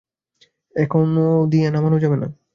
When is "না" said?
2.17-2.27